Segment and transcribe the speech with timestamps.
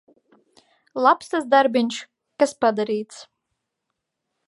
[1.07, 2.01] Labs tas darbiņš,
[2.43, 3.25] kas padarīts.